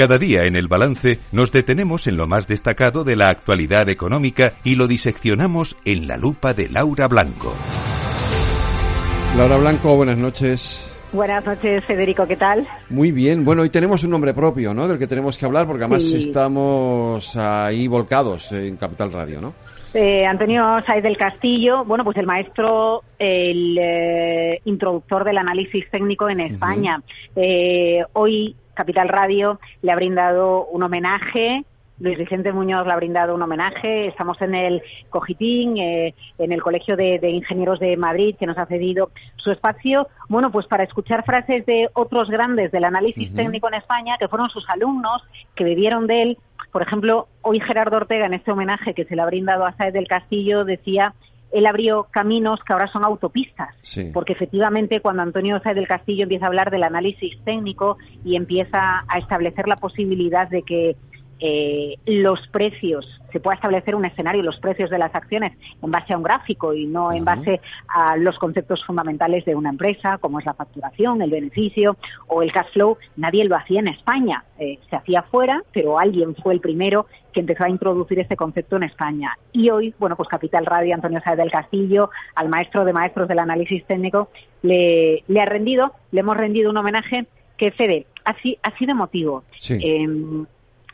Cada 0.00 0.16
día 0.16 0.46
en 0.46 0.56
el 0.56 0.66
balance 0.66 1.18
nos 1.30 1.52
detenemos 1.52 2.06
en 2.06 2.16
lo 2.16 2.26
más 2.26 2.48
destacado 2.48 3.04
de 3.04 3.16
la 3.16 3.28
actualidad 3.28 3.86
económica 3.90 4.54
y 4.64 4.76
lo 4.76 4.88
diseccionamos 4.88 5.76
en 5.84 6.08
la 6.08 6.16
lupa 6.16 6.54
de 6.54 6.70
Laura 6.70 7.06
Blanco. 7.06 7.52
Laura 9.36 9.58
Blanco, 9.58 9.96
buenas 9.96 10.16
noches. 10.16 10.90
Buenas 11.12 11.44
noches, 11.44 11.84
Federico, 11.84 12.26
¿qué 12.26 12.36
tal? 12.36 12.66
Muy 12.88 13.12
bien. 13.12 13.44
Bueno, 13.44 13.60
hoy 13.60 13.68
tenemos 13.68 14.02
un 14.02 14.12
nombre 14.12 14.32
propio, 14.32 14.72
¿no? 14.72 14.88
Del 14.88 14.98
que 14.98 15.06
tenemos 15.06 15.36
que 15.36 15.44
hablar, 15.44 15.66
porque 15.66 15.84
además 15.84 16.10
estamos 16.10 17.36
ahí 17.36 17.86
volcados 17.86 18.52
en 18.52 18.78
Capital 18.78 19.12
Radio, 19.12 19.42
¿no? 19.42 19.52
Eh, 19.92 20.24
Antonio 20.24 20.80
Saez 20.86 21.02
del 21.02 21.18
Castillo, 21.18 21.84
bueno, 21.84 22.04
pues 22.04 22.16
el 22.16 22.24
maestro, 22.24 23.02
el 23.18 23.76
eh, 23.76 24.60
introductor 24.64 25.24
del 25.24 25.36
análisis 25.36 25.90
técnico 25.90 26.30
en 26.30 26.40
España. 26.40 27.02
eh, 27.36 28.02
hoy 28.14 28.56
Capital 28.80 29.10
Radio 29.10 29.60
le 29.82 29.92
ha 29.92 29.94
brindado 29.94 30.64
un 30.64 30.82
homenaje 30.82 31.66
Luis 31.98 32.16
Vicente 32.16 32.50
Muñoz 32.50 32.86
le 32.86 32.92
ha 32.94 32.96
brindado 32.96 33.34
un 33.34 33.42
homenaje. 33.42 34.06
Estamos 34.06 34.40
en 34.40 34.54
el 34.54 34.82
Cogitín, 35.10 35.76
eh, 35.76 36.14
en 36.38 36.50
el 36.50 36.62
Colegio 36.62 36.96
de, 36.96 37.18
de, 37.18 37.28
Ingenieros 37.28 37.78
de 37.78 37.94
Madrid, 37.98 38.36
que 38.40 38.46
nos 38.46 38.56
ha 38.56 38.64
cedido 38.64 39.10
su 39.36 39.50
espacio. 39.50 40.08
Bueno, 40.26 40.50
pues 40.50 40.66
para 40.66 40.84
escuchar 40.84 41.26
frases 41.26 41.66
de 41.66 41.90
otros 41.92 42.30
grandes 42.30 42.72
del 42.72 42.84
análisis 42.84 43.28
uh 43.28 43.32
-huh. 43.34 43.36
técnico 43.36 43.68
en 43.68 43.74
España, 43.74 44.16
que 44.18 44.28
fueron 44.28 44.48
sus 44.48 44.66
alumnos, 44.70 45.22
que 45.54 45.64
vivieron 45.64 46.06
de 46.06 46.22
él. 46.22 46.38
Por 46.72 46.80
ejemplo, 46.80 47.28
hoy 47.42 47.60
Gerardo 47.60 47.98
Ortega, 47.98 48.24
en 48.24 48.32
este 48.32 48.50
homenaje 48.50 48.94
que 48.94 49.04
se 49.04 49.14
le 49.14 49.20
ha 49.20 49.26
brindado 49.26 49.66
a 49.66 49.72
Saez 49.72 49.92
del 49.92 50.08
Castillo, 50.08 50.64
decía 50.64 51.12
él 51.52 51.66
abrió 51.66 52.08
caminos 52.10 52.60
que 52.64 52.72
ahora 52.72 52.86
son 52.86 53.04
autopistas, 53.04 53.74
sí. 53.82 54.10
porque 54.12 54.32
efectivamente 54.32 55.00
cuando 55.00 55.22
Antonio 55.22 55.60
Saez 55.60 55.76
del 55.76 55.88
Castillo 55.88 56.24
empieza 56.24 56.46
a 56.46 56.48
hablar 56.48 56.70
del 56.70 56.82
análisis 56.82 57.38
técnico 57.44 57.98
y 58.24 58.36
empieza 58.36 59.04
a 59.08 59.18
establecer 59.18 59.66
la 59.68 59.76
posibilidad 59.76 60.48
de 60.48 60.62
que 60.62 60.96
eh, 61.40 61.96
los 62.06 62.46
precios, 62.48 63.20
se 63.32 63.40
pueda 63.40 63.54
establecer 63.54 63.94
un 63.94 64.04
escenario, 64.04 64.42
los 64.42 64.58
precios 64.58 64.90
de 64.90 64.98
las 64.98 65.14
acciones 65.14 65.52
en 65.82 65.90
base 65.90 66.12
a 66.12 66.16
un 66.16 66.22
gráfico 66.22 66.74
y 66.74 66.86
no 66.86 67.12
en 67.12 67.24
base 67.24 67.60
a 67.88 68.16
los 68.16 68.38
conceptos 68.38 68.84
fundamentales 68.84 69.44
de 69.44 69.54
una 69.54 69.70
empresa, 69.70 70.18
como 70.18 70.38
es 70.38 70.46
la 70.46 70.54
facturación, 70.54 71.22
el 71.22 71.30
beneficio 71.30 71.96
o 72.26 72.42
el 72.42 72.52
cash 72.52 72.72
flow, 72.72 72.98
nadie 73.16 73.44
lo 73.44 73.56
hacía 73.56 73.80
en 73.80 73.88
España. 73.88 74.44
Eh, 74.58 74.78
se 74.90 74.96
hacía 74.96 75.22
fuera, 75.22 75.62
pero 75.72 75.98
alguien 75.98 76.34
fue 76.36 76.52
el 76.52 76.60
primero 76.60 77.06
que 77.32 77.40
empezó 77.40 77.64
a 77.64 77.70
introducir 77.70 78.18
este 78.18 78.36
concepto 78.36 78.76
en 78.76 78.82
España. 78.82 79.38
Y 79.52 79.70
hoy, 79.70 79.94
bueno, 79.98 80.16
pues 80.16 80.28
Capital 80.28 80.66
Radio, 80.66 80.94
Antonio 80.94 81.20
Sáez 81.24 81.38
del 81.38 81.50
Castillo, 81.50 82.10
al 82.34 82.48
maestro 82.48 82.84
de 82.84 82.92
maestros 82.92 83.28
del 83.28 83.38
análisis 83.38 83.84
técnico, 83.86 84.28
le, 84.62 85.24
le 85.26 85.40
ha 85.40 85.46
rendido, 85.46 85.92
le 86.10 86.20
hemos 86.20 86.36
rendido 86.36 86.70
un 86.70 86.76
homenaje 86.76 87.26
que, 87.56 87.70
Fede, 87.70 88.06
ha, 88.24 88.34
ha 88.62 88.78
sido 88.78 88.90
emotivo. 88.90 89.44
Sí. 89.54 89.78
Eh, 89.82 90.44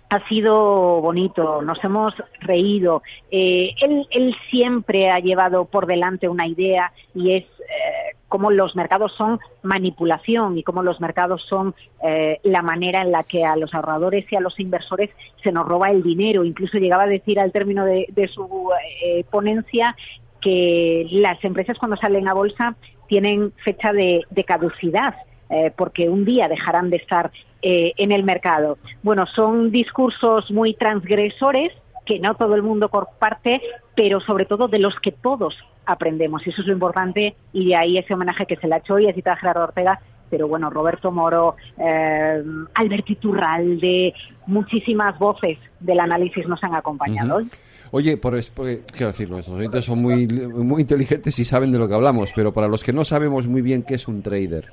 ha 0.09 0.29
sido 0.29 1.01
bonito, 1.01 1.62
nos 1.62 1.83
hemos 1.83 2.15
reído. 2.41 3.03
Eh, 3.31 3.75
él, 3.81 4.07
él, 4.11 4.37
siempre 4.51 5.11
ha 5.11 5.19
llevado 5.19 5.65
por 5.65 5.87
delante 5.87 6.29
una 6.29 6.47
idea 6.47 6.93
y 7.15 7.33
es 7.33 7.45
eh, 7.45 8.17
cómo 8.29 8.51
los 8.51 8.77
mercados 8.77 9.13
son 9.13 9.41
manipulación 9.63 10.59
y 10.59 10.63
cómo 10.63 10.83
los 10.83 11.01
mercados 11.01 11.43
son 11.48 11.75
eh, 12.03 12.41
la 12.43 12.63
manera 12.63 13.03
en 13.03 13.13
la 13.13 13.23
que 13.25 13.45
a 13.45 13.57
los 13.57 13.75
ahorradores 13.75 14.31
y 14.31 14.37
a 14.37 14.41
los 14.41 14.59
inversores 14.61 15.11
se 15.43 15.53
nos 15.53 15.67
roba 15.67 15.91
el 15.91 16.03
dinero. 16.03 16.45
Incluso 16.45 16.79
llegaba 16.79 17.05
a 17.05 17.09
decir 17.09 17.39
al 17.39 17.53
término 17.53 17.85
de, 17.85 18.07
de 18.11 18.29
su 18.29 18.70
eh, 19.03 19.25
ponencia 19.31 19.97
que 20.41 21.07
las 21.11 21.43
empresas 21.45 21.79
cuando 21.79 21.97
salen 21.97 22.29
a 22.29 22.35
bolsa 22.35 22.77
tienen 23.09 23.53
fecha 23.65 23.93
de, 23.93 24.23
de 24.31 24.45
caducidad. 24.45 25.15
Eh, 25.48 25.72
porque 25.77 26.08
un 26.08 26.25
día 26.25 26.48
dejarán 26.48 26.91
de 26.91 26.97
estar 26.97 27.30
eh, 27.62 27.92
en 27.97 28.11
el 28.11 28.25
mercado. 28.25 28.78
Bueno, 29.02 29.27
son 29.27 29.70
discursos 29.70 30.50
muy 30.50 30.75
transgresores 30.75 31.72
que 32.05 32.19
no 32.19 32.34
todo 32.34 32.55
el 32.55 32.62
mundo 32.62 32.89
comparte, 32.89 33.61
pero 33.95 34.20
sobre 34.20 34.45
todo 34.45 34.68
de 34.68 34.79
los 34.79 34.95
que 35.01 35.12
todos 35.12 35.56
aprendemos. 35.85 36.46
Y 36.46 36.51
eso 36.51 36.62
es 36.62 36.67
lo 36.67 36.73
importante 36.73 37.36
y 37.52 37.68
de 37.68 37.77
ahí 37.77 37.98
ese 37.98 38.14
homenaje 38.14 38.46
que 38.46 38.56
se 38.56 38.67
le 38.67 38.74
ha 38.74 38.79
hecho 38.79 38.95
hoy 38.95 39.08
a 39.08 39.14
Cita 39.14 39.36
Gerardo 39.36 39.64
Ortega, 39.64 40.01
pero 40.30 40.48
bueno, 40.48 40.70
Roberto 40.70 41.12
Moro, 41.12 41.56
eh, 41.79 42.42
Albert 42.74 43.11
Iturralde, 43.11 44.14
muchísimas 44.46 45.17
voces 45.18 45.58
del 45.79 46.01
análisis 46.01 46.46
nos 46.48 46.62
han 46.64 46.74
acompañado. 46.74 47.39
Uh 47.39 47.40
-huh. 47.42 47.51
Oye, 47.92 48.17
por, 48.17 48.35
por, 48.52 48.67
quiero 48.86 49.06
decir, 49.06 49.30
nuestros 49.30 49.56
oyentes 49.56 49.85
son 49.85 50.02
muy, 50.02 50.27
muy 50.27 50.83
inteligentes 50.83 51.39
y 51.39 51.45
saben 51.45 51.70
de 51.70 51.79
lo 51.79 51.86
que 51.86 51.95
hablamos, 51.95 52.33
pero 52.35 52.52
para 52.52 52.67
los 52.67 52.83
que 52.83 52.92
no 52.92 53.05
sabemos 53.05 53.46
muy 53.46 53.62
bien 53.62 53.85
qué 53.85 53.95
es 53.95 54.08
un 54.08 54.23
trader 54.23 54.73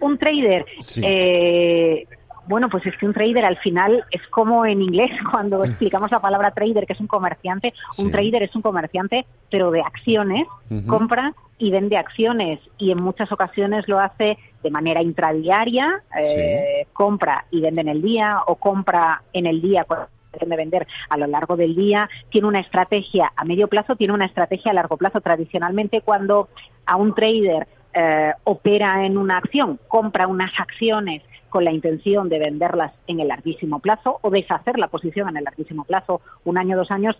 un 0.00 0.18
trader. 0.18 0.64
Sí. 0.80 1.02
Eh, 1.04 2.06
bueno, 2.46 2.70
pues 2.70 2.86
es 2.86 2.96
que 2.96 3.04
un 3.04 3.12
trader 3.12 3.44
al 3.44 3.58
final 3.58 4.04
es 4.10 4.26
como 4.28 4.64
en 4.64 4.80
inglés 4.80 5.10
cuando 5.30 5.64
explicamos 5.64 6.10
la 6.10 6.20
palabra 6.20 6.50
trader, 6.52 6.86
que 6.86 6.94
es 6.94 7.00
un 7.00 7.06
comerciante. 7.06 7.74
Un 7.98 8.06
Sí. 8.06 8.12
trader 8.12 8.42
es 8.44 8.56
un 8.56 8.62
comerciante, 8.62 9.26
pero 9.50 9.70
de 9.70 9.80
acciones, 9.82 10.46
compra 10.86 11.34
y 11.58 11.70
vende 11.70 11.96
acciones 11.96 12.60
y 12.78 12.90
en 12.92 13.02
muchas 13.02 13.30
ocasiones 13.32 13.88
lo 13.88 13.98
hace 13.98 14.38
de 14.62 14.70
manera 14.70 15.02
intradiaria, 15.02 16.02
eh, 16.18 16.86
compra 16.92 17.44
y 17.50 17.60
vende 17.60 17.80
en 17.82 17.88
el 17.88 18.00
día 18.00 18.38
o 18.46 18.56
compra 18.56 19.22
en 19.32 19.46
el 19.46 19.60
día 19.60 19.84
cuando 19.84 20.06
pretende 20.30 20.56
vender 20.56 20.86
a 21.08 21.16
lo 21.16 21.26
largo 21.26 21.56
del 21.56 21.74
día, 21.74 22.08
tiene 22.30 22.46
una 22.48 22.60
estrategia 22.60 23.32
a 23.34 23.44
medio 23.44 23.66
plazo, 23.66 23.96
tiene 23.96 24.12
una 24.12 24.26
estrategia 24.26 24.70
a 24.70 24.74
largo 24.74 24.96
plazo. 24.96 25.20
Tradicionalmente 25.20 26.00
cuando 26.02 26.48
a 26.86 26.96
un 26.96 27.14
trader 27.14 27.66
eh, 27.94 28.32
opera 28.44 29.04
en 29.04 29.16
una 29.18 29.38
acción, 29.38 29.78
compra 29.88 30.26
unas 30.26 30.52
acciones 30.58 31.22
con 31.48 31.64
la 31.64 31.72
intención 31.72 32.28
de 32.28 32.38
venderlas 32.38 32.92
en 33.06 33.20
el 33.20 33.28
larguísimo 33.28 33.78
plazo 33.80 34.18
o 34.22 34.30
deshacer 34.30 34.78
la 34.78 34.88
posición 34.88 35.28
en 35.28 35.38
el 35.38 35.44
larguísimo 35.44 35.84
plazo, 35.84 36.20
un 36.44 36.58
año, 36.58 36.76
dos 36.76 36.90
años, 36.90 37.16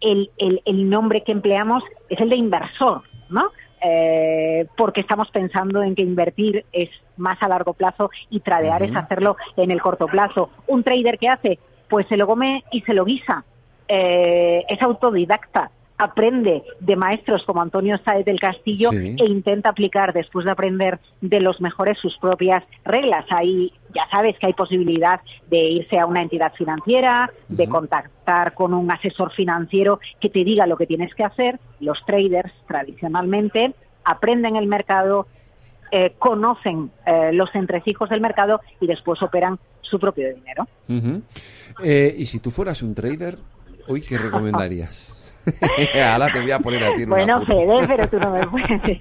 el, 0.00 0.30
el, 0.38 0.62
el 0.64 0.88
nombre 0.88 1.22
que 1.22 1.32
empleamos 1.32 1.84
es 2.08 2.20
el 2.20 2.30
de 2.30 2.36
inversor, 2.36 3.02
¿no? 3.28 3.50
Eh, 3.82 4.66
porque 4.76 5.00
estamos 5.00 5.30
pensando 5.30 5.82
en 5.82 5.94
que 5.94 6.02
invertir 6.02 6.66
es 6.72 6.90
más 7.16 7.42
a 7.42 7.48
largo 7.48 7.72
plazo 7.72 8.10
y 8.28 8.40
tradear 8.40 8.82
es 8.82 8.94
hacerlo 8.94 9.36
en 9.56 9.70
el 9.70 9.80
corto 9.80 10.06
plazo. 10.06 10.50
Un 10.66 10.82
trader 10.82 11.18
que 11.18 11.28
hace, 11.28 11.58
pues 11.88 12.06
se 12.08 12.18
lo 12.18 12.26
come 12.26 12.62
y 12.72 12.82
se 12.82 12.92
lo 12.92 13.04
guisa. 13.04 13.44
Eh, 13.88 14.64
es 14.68 14.82
autodidacta, 14.82 15.70
aprende 16.00 16.62
de 16.80 16.96
maestros 16.96 17.44
como 17.44 17.60
Antonio 17.60 17.98
Sáez 18.04 18.24
del 18.24 18.40
Castillo 18.40 18.90
Sí. 18.90 19.16
e 19.18 19.24
intenta 19.26 19.68
aplicar 19.68 20.12
después 20.12 20.44
de 20.44 20.50
aprender 20.50 20.98
de 21.20 21.40
los 21.40 21.60
mejores 21.60 21.98
sus 21.98 22.16
propias 22.18 22.64
reglas. 22.84 23.26
Ahí 23.30 23.72
ya 23.94 24.08
sabes 24.10 24.38
que 24.38 24.46
hay 24.46 24.54
posibilidad 24.54 25.20
de 25.48 25.58
irse 25.58 25.98
a 25.98 26.06
una 26.06 26.22
entidad 26.22 26.52
financiera, 26.54 27.30
de 27.48 27.68
contactar 27.68 28.54
con 28.54 28.72
un 28.72 28.90
asesor 28.90 29.32
financiero 29.32 30.00
que 30.20 30.30
te 30.30 30.42
diga 30.44 30.66
lo 30.66 30.76
que 30.76 30.86
tienes 30.86 31.14
que 31.14 31.24
hacer. 31.24 31.60
Los 31.80 32.04
traders 32.06 32.52
tradicionalmente 32.66 33.74
aprenden 34.04 34.56
el 34.56 34.66
mercado, 34.66 35.26
eh, 35.92 36.14
conocen 36.18 36.90
eh, 37.06 37.30
los 37.32 37.54
entrecijos 37.54 38.08
del 38.08 38.20
mercado 38.20 38.60
y 38.80 38.86
después 38.86 39.20
operan 39.22 39.58
su 39.82 39.98
propio 39.98 40.32
dinero. 40.34 40.66
Eh, 41.82 42.14
y 42.16 42.26
si 42.26 42.38
tú 42.38 42.50
fueras 42.50 42.80
un 42.82 42.94
trader, 42.94 43.38
hoy 43.88 44.00
qué 44.00 44.16
recomendarías? 44.18 45.16
Ahora 46.12 46.28
te 46.32 46.40
voy 46.40 46.50
a 46.50 46.58
poner 46.58 46.84
a 46.84 46.94
ti 46.94 47.04
Bueno. 47.06 47.44
Fede, 47.46 47.86
pero 47.86 48.08
tú 48.08 48.18
no 48.18 48.30
me 48.30 48.46
puedes, 48.46 49.00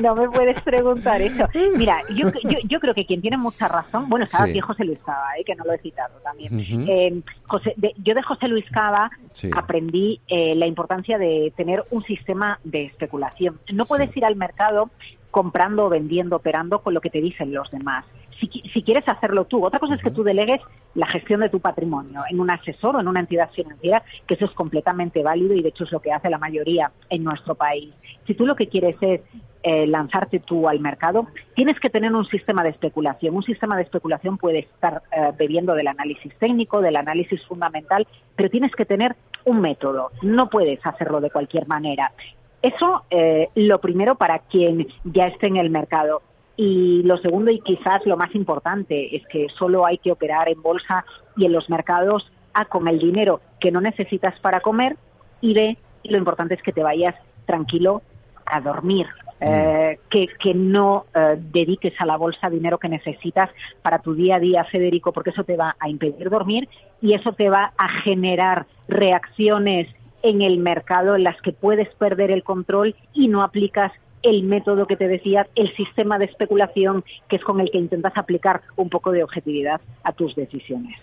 no 0.00 0.14
me 0.14 0.28
puedes 0.30 0.60
preguntar 0.62 1.20
eso. 1.20 1.48
Mira, 1.76 2.02
yo, 2.10 2.30
yo, 2.44 2.58
yo 2.64 2.80
creo 2.80 2.94
que 2.94 3.04
quien 3.06 3.20
tiene 3.20 3.36
mucha 3.36 3.66
razón, 3.68 4.08
bueno, 4.08 4.24
estaba 4.24 4.44
Sí. 4.44 4.50
aquí 4.52 4.60
José 4.60 4.84
Luis 4.84 4.98
Cava, 5.04 5.26
eh, 5.38 5.44
que 5.44 5.54
no 5.54 5.64
lo 5.64 5.72
he 5.72 5.78
citado 5.78 6.14
también. 6.22 6.58
Eh, 6.88 7.20
José- 7.46 7.74
de- 7.76 7.94
yo 7.98 8.14
de 8.14 8.22
José 8.22 8.48
Luis 8.48 8.64
Cava 8.70 9.10
Sí. 9.32 9.50
aprendí 9.56 10.20
eh, 10.28 10.54
la 10.54 10.66
importancia 10.66 11.18
de 11.18 11.52
tener 11.56 11.84
un 11.90 12.02
sistema 12.04 12.58
de 12.64 12.84
especulación. 12.84 13.58
No 13.72 13.84
puedes 13.84 14.10
Sí. 14.12 14.20
ir 14.20 14.24
al 14.24 14.36
mercado 14.36 14.90
comprando, 15.30 15.88
vendiendo, 15.88 16.36
operando 16.36 16.78
con 16.80 16.94
lo 16.94 17.00
que 17.00 17.10
te 17.10 17.20
dicen 17.20 17.52
los 17.52 17.68
demás. 17.72 18.04
Si, 18.40 18.48
si 18.48 18.82
quieres 18.82 19.08
hacerlo 19.08 19.44
tú, 19.44 19.64
otra 19.64 19.78
cosa 19.78 19.94
es 19.94 20.02
que 20.02 20.10
tú 20.10 20.22
delegues 20.22 20.60
la 20.94 21.06
gestión 21.06 21.40
de 21.40 21.48
tu 21.48 21.60
patrimonio 21.60 22.22
en 22.28 22.40
un 22.40 22.50
asesor 22.50 22.96
o 22.96 23.00
en 23.00 23.08
una 23.08 23.20
entidad 23.20 23.50
financiera, 23.50 24.02
que 24.26 24.34
eso 24.34 24.44
es 24.44 24.50
completamente 24.52 25.22
válido 25.22 25.54
y 25.54 25.62
de 25.62 25.68
hecho 25.68 25.84
es 25.84 25.92
lo 25.92 26.00
que 26.00 26.12
hace 26.12 26.30
la 26.30 26.38
mayoría 26.38 26.90
en 27.10 27.24
nuestro 27.24 27.54
país. 27.54 27.92
Si 28.26 28.34
tú 28.34 28.46
lo 28.46 28.56
que 28.56 28.68
quieres 28.68 28.96
es 29.00 29.20
eh, 29.62 29.86
lanzarte 29.86 30.40
tú 30.40 30.68
al 30.68 30.78
mercado, 30.80 31.26
tienes 31.54 31.80
que 31.80 31.88
tener 31.88 32.14
un 32.14 32.26
sistema 32.26 32.62
de 32.62 32.68
especulación. 32.68 33.34
Un 33.34 33.42
sistema 33.42 33.76
de 33.76 33.82
especulación 33.82 34.36
puede 34.36 34.58
estar 34.58 35.02
eh, 35.10 35.32
bebiendo 35.38 35.74
del 35.74 35.88
análisis 35.88 36.34
técnico, 36.38 36.82
del 36.82 36.96
análisis 36.96 37.44
fundamental, 37.46 38.06
pero 38.36 38.50
tienes 38.50 38.72
que 38.72 38.84
tener 38.84 39.16
un 39.46 39.60
método. 39.60 40.10
No 40.20 40.50
puedes 40.50 40.84
hacerlo 40.84 41.20
de 41.20 41.30
cualquier 41.30 41.66
manera. 41.66 42.12
Eso, 42.60 43.04
eh, 43.10 43.48
lo 43.54 43.80
primero 43.80 44.16
para 44.16 44.38
quien 44.38 44.86
ya 45.04 45.28
esté 45.28 45.46
en 45.46 45.56
el 45.56 45.70
mercado. 45.70 46.22
Y 46.56 47.02
lo 47.02 47.16
segundo, 47.18 47.50
y 47.50 47.60
quizás 47.60 48.06
lo 48.06 48.16
más 48.16 48.34
importante, 48.34 49.16
es 49.16 49.26
que 49.26 49.48
solo 49.48 49.84
hay 49.84 49.98
que 49.98 50.12
operar 50.12 50.48
en 50.48 50.62
bolsa 50.62 51.04
y 51.36 51.46
en 51.46 51.52
los 51.52 51.68
mercados 51.68 52.30
A 52.52 52.66
con 52.66 52.86
el 52.86 52.98
dinero 52.98 53.40
que 53.58 53.72
no 53.72 53.80
necesitas 53.80 54.38
para 54.40 54.60
comer 54.60 54.96
y 55.40 55.54
B, 55.54 55.76
y 56.02 56.08
lo 56.10 56.18
importante 56.18 56.54
es 56.54 56.62
que 56.62 56.72
te 56.72 56.82
vayas 56.82 57.14
tranquilo 57.46 58.02
a 58.46 58.60
dormir, 58.60 59.06
eh, 59.40 59.98
que, 60.08 60.28
que, 60.38 60.54
no 60.54 61.06
eh, 61.14 61.36
dediques 61.38 61.94
a 61.98 62.06
la 62.06 62.16
bolsa 62.16 62.48
dinero 62.48 62.78
que 62.78 62.88
necesitas 62.88 63.50
para 63.82 63.98
tu 63.98 64.14
día 64.14 64.36
a 64.36 64.40
día, 64.40 64.64
Federico, 64.64 65.12
porque 65.12 65.30
eso 65.30 65.44
te 65.44 65.56
va 65.56 65.76
a 65.80 65.88
impedir 65.88 66.30
dormir 66.30 66.68
y 67.02 67.14
eso 67.14 67.32
te 67.32 67.48
va 67.48 67.72
a 67.76 67.88
generar 67.88 68.66
reacciones 68.86 69.88
en 70.22 70.40
el 70.40 70.58
mercado 70.58 71.16
en 71.16 71.24
las 71.24 71.40
que 71.42 71.52
puedes 71.52 71.88
perder 71.96 72.30
el 72.30 72.42
control 72.42 72.94
y 73.12 73.28
no 73.28 73.42
aplicas 73.42 73.92
el 74.24 74.42
método 74.42 74.86
que 74.86 74.96
te 74.96 75.08
decía, 75.08 75.46
el 75.54 75.74
sistema 75.76 76.18
de 76.18 76.24
especulación 76.26 77.04
que 77.28 77.36
es 77.36 77.44
con 77.44 77.60
el 77.60 77.70
que 77.70 77.78
intentas 77.78 78.12
aplicar 78.16 78.62
un 78.76 78.88
poco 78.88 79.12
de 79.12 79.22
objetividad 79.22 79.80
a 80.02 80.12
tus 80.12 80.34
decisiones. 80.34 80.96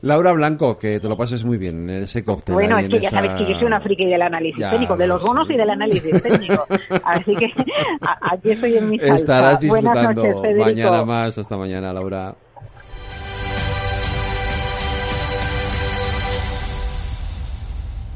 Laura 0.00 0.32
Blanco, 0.32 0.78
que 0.78 1.00
te 1.00 1.08
lo 1.08 1.16
pases 1.16 1.44
muy 1.44 1.58
bien 1.58 1.90
en 1.90 2.02
ese 2.04 2.24
cóctel. 2.24 2.54
Bueno, 2.54 2.78
es 2.78 2.88
que 2.88 3.00
ya 3.00 3.10
sabes 3.10 3.32
que 3.32 3.52
yo 3.52 3.58
soy 3.58 3.66
una 3.66 3.80
friki 3.80 4.06
del 4.06 4.22
análisis 4.22 4.70
técnico, 4.70 4.96
de 4.96 5.08
los 5.08 5.22
bonos 5.24 5.50
y 5.50 5.56
del 5.56 5.70
análisis 5.70 6.22
técnico. 6.22 6.66
Así 7.02 7.34
que 7.34 7.46
aquí 8.00 8.52
estoy 8.52 8.76
en 8.76 8.90
mi 8.90 8.98
salsa. 8.98 9.14
Estarás 9.16 9.60
disfrutando 9.60 10.42
mañana 10.56 11.04
más. 11.04 11.36
Hasta 11.36 11.56
mañana, 11.56 11.92
Laura. 11.92 12.36